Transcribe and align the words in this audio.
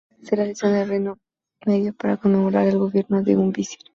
Se 0.23 0.35
realizó 0.35 0.65
en 0.65 0.75
el 0.77 0.89
reino 0.89 1.19
medio 1.63 1.93
para 1.93 2.17
conmemorar 2.17 2.65
el 2.65 2.79
gobierno 2.79 3.21
de 3.21 3.37
un 3.37 3.51
visir. 3.51 3.77